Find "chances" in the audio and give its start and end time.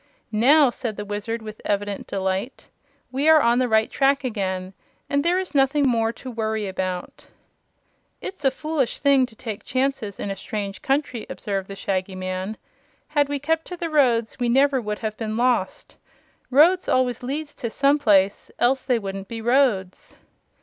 9.63-10.19